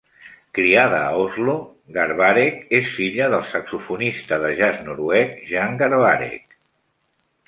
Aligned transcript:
Criada 0.59 0.99
a 1.07 1.17
Oslo, 1.23 1.53
Garbarek 1.97 2.57
és 2.77 2.89
filla 2.95 3.27
del 3.33 3.43
saxofonista 3.51 4.39
de 4.45 4.49
jazz 4.61 4.81
noruec 4.87 5.37
Jan 5.51 5.77
Garbarek. 5.83 6.57